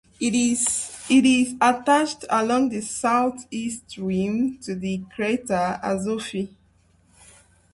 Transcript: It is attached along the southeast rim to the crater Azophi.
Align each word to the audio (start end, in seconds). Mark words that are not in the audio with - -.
It 0.19 0.33
is 0.33 1.55
attached 1.61 2.25
along 2.31 2.69
the 2.69 2.81
southeast 2.81 3.97
rim 3.97 4.57
to 4.63 4.73
the 4.73 5.03
crater 5.13 5.79
Azophi. 5.83 6.49